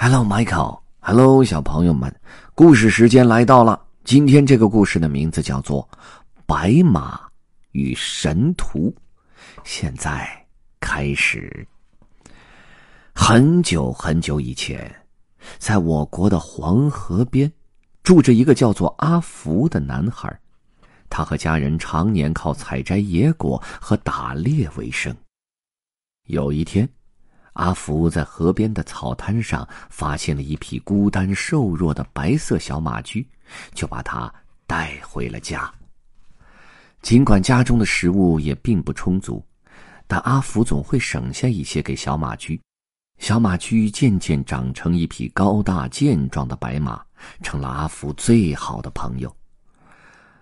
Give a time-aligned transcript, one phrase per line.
[0.00, 0.80] Hello, Michael.
[1.00, 2.14] Hello，小朋友们，
[2.54, 3.84] 故事时间来到了。
[4.04, 5.82] 今天这个故事的名字叫做
[6.46, 7.20] 《白马
[7.72, 8.94] 与神图》。
[9.64, 10.46] 现在
[10.78, 11.66] 开始。
[13.12, 14.88] 很久很久以前，
[15.58, 17.52] 在我国的黄河边，
[18.04, 20.32] 住着一个叫做阿福的男孩。
[21.10, 25.14] 他和家人常年靠采摘野果和打猎为生。
[26.26, 26.88] 有一天，
[27.58, 33.26] 阿福在河边的草滩上发现了一匹孤单瘦弱的白色小马驹，
[33.74, 34.32] 就把它
[34.64, 35.68] 带回了家。
[37.02, 39.44] 尽管家中的食物也并不充足，
[40.06, 42.60] 但阿福总会省下一些给小马驹。
[43.18, 47.02] 小马驹渐渐长成一匹高大健壮的白马，
[47.42, 49.34] 成了阿福最好的朋友。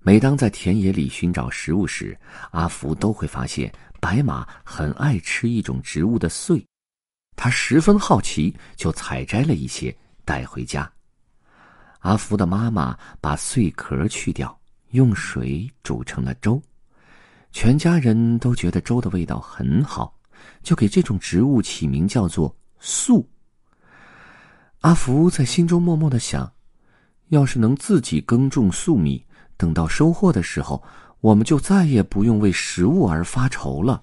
[0.00, 2.18] 每当在田野里寻找食物时，
[2.50, 6.62] 阿福都会发现白马很爱吃一种植物的穗。
[7.40, 10.90] 他十分好奇，就采摘了一些带回家。
[12.00, 14.58] 阿福的妈妈把穗壳去掉，
[14.90, 16.60] 用水煮成了粥。
[17.52, 20.12] 全家人都觉得粥的味道很好，
[20.64, 23.24] 就给这种植物起名叫做粟。
[24.80, 26.52] 阿福在心中默默的想：
[27.28, 29.24] 要是能自己耕种粟米，
[29.56, 30.82] 等到收获的时候，
[31.20, 34.02] 我们就再也不用为食物而发愁了。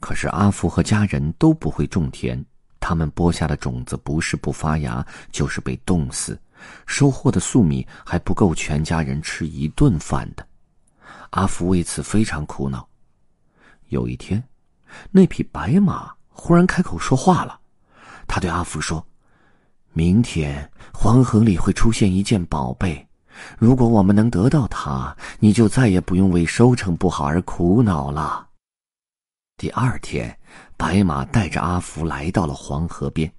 [0.00, 2.44] 可是阿福和家人都不会种田，
[2.86, 6.38] 他们播下的种子不是不发芽，就是被冻死，
[6.84, 10.46] 收获的粟米还不够全家人吃一顿饭的。
[11.30, 12.86] 阿福为此非常苦恼。
[13.88, 14.44] 有一天，
[15.10, 17.58] 那匹白马忽然开口说话了，
[18.26, 19.02] 他对阿福说
[19.94, 23.08] ：“明天黄河里会出现一件宝贝，
[23.58, 28.46] 如果我们能得到它，你就再也不用为收成不好而苦恼了。”
[29.56, 30.36] 第二天，
[30.86, 33.32] 白马带着阿福来到了黄河边，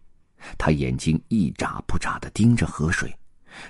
[0.58, 3.16] 他眼睛一眨不眨的盯着河水。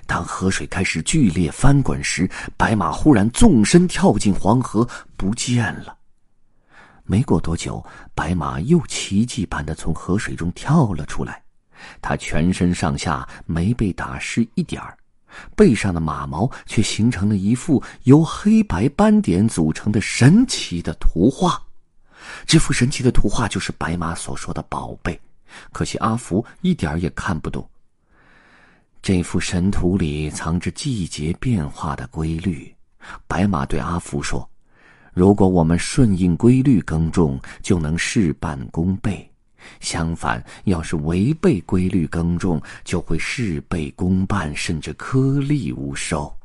[0.06, 4.88] 当河水开始剧烈翻滚时，白马忽然纵身跳进黄河，
[5.18, 5.94] 不见了。
[7.04, 7.84] 没过多久，
[8.14, 11.42] 白马又奇迹般的从河水中跳了出来，
[12.00, 14.96] 它全身上下没被打湿一点儿，
[15.54, 21.62] 背上的马毛却形成了一幅由黑白斑点组成的神奇的图画。
[22.46, 25.18] 这幅神奇的图画就是白马所说的宝贝，
[25.72, 27.68] 可惜阿福一点也看不懂。
[29.02, 32.74] 这幅神图里藏着季节变化的规律。
[33.28, 34.48] 白马对阿福说
[35.14, 39.28] ：“如果我们顺应规律耕种，就能事半功倍；
[39.78, 46.36] 相反，要是违背规律耕种，就会事倍功半，甚至颗粒无收。”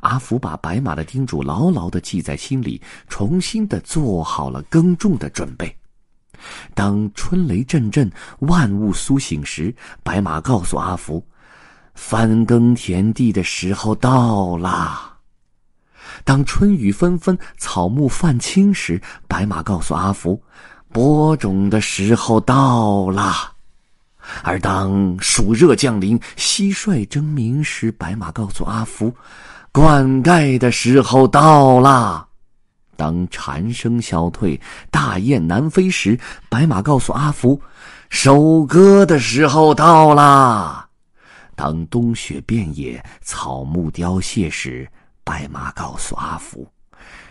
[0.00, 5.76] 阿福把白马的叮嘱牢牢的记在心里，重新的做好了耕种的准备。
[6.74, 8.10] 当春雷阵阵、
[8.40, 11.22] 万物苏醒时，白马告诉阿福
[11.94, 15.18] ：“翻耕田地的时候到了。”
[16.24, 20.42] 当春雨纷纷、草木泛青时，白马告诉阿福
[20.92, 23.52] ：“播种的时候到了。”
[24.42, 29.14] 而当暑热降临、蟋蟀争鸣时，白马告诉阿福。
[29.72, 32.26] 灌溉的时候到了，
[32.96, 34.60] 当蝉声消退、
[34.90, 37.60] 大雁南飞时，白马告诉阿福
[38.10, 40.86] ：“收割的时候到了。”
[41.54, 44.88] 当冬雪遍野、草木凋谢时，
[45.22, 46.66] 白马告诉阿福：“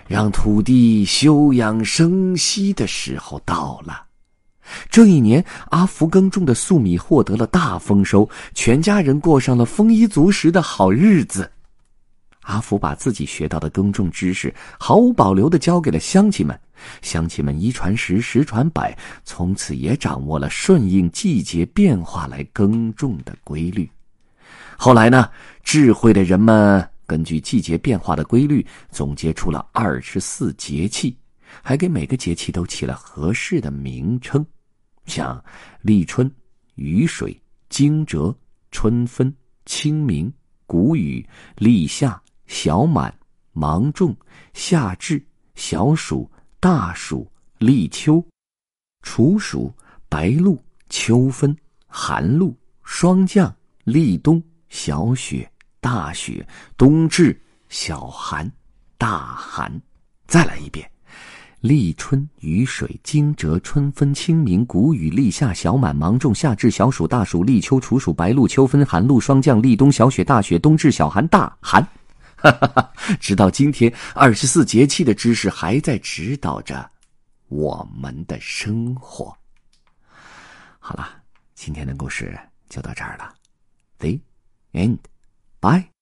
[0.07, 4.03] 让土地休养生息的时候到了。”
[4.89, 11.51] 这一年，阿福耕种的粟米获得了大丰收，全家人过上了丰衣足食的好日子。
[12.49, 16.59] 阿福把自己学到的耕种知识毫无保留的教给了乡亲们，
[17.03, 23.87] 乡亲们一传十，十传百，从此也掌握了顺应季节变化来耕种的规律。
[24.75, 25.29] 后来呢，
[25.63, 31.15] 智慧的人们根据季节变化的规律，总结出了二十四节气，
[31.61, 34.43] 还给每个节气都起了合适的名称，
[35.05, 35.39] 像
[35.83, 36.29] 立春、
[36.73, 37.39] 雨水、
[37.69, 38.35] 惊蛰、
[38.71, 39.31] 春分、
[39.67, 40.33] 清明、
[40.65, 41.23] 谷雨、
[41.55, 42.19] 立夏。
[42.49, 43.13] 小满、
[43.53, 44.13] 芒种、
[44.53, 45.23] 夏至、
[45.53, 46.29] 小暑、
[46.59, 48.25] 大暑、立秋、
[49.03, 49.71] 处暑、
[50.09, 51.55] 白露、秋分、
[51.87, 55.49] 寒露、霜降、立冬、小雪、
[55.79, 58.51] 大雪、冬至、小寒、
[58.97, 59.71] 大寒。
[60.25, 60.89] 再来一遍：
[61.61, 71.87] 立春、雨水、惊蛰、春分、清明、谷雨、立夏、小满、芒种、夏至、小暑、大暑、立秋、处暑、白露、秋分、寒露、霜降、立冬、小雪、大雪、冬至、小寒、大寒。
[72.41, 72.93] 哈哈！
[73.19, 76.89] 直到今天，二十四节气的知识还在指导着
[77.47, 79.35] 我们的生活。
[80.79, 81.21] 好了，
[81.53, 82.37] 今天的故事
[82.69, 83.33] 就到这儿了
[83.97, 84.19] ，The
[84.73, 85.98] end，bye。